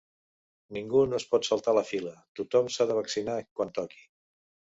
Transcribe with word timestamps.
Ningú 0.77 1.03
no 1.11 1.19
es 1.21 1.25
pot 1.33 1.45
saltar 1.47 1.75
la 1.79 1.83
fila, 1.89 2.15
tothom 2.41 2.73
s’ha 2.77 2.89
de 2.93 2.97
vaccinar 3.01 3.37
quan 3.45 3.77
toqui. 3.79 4.03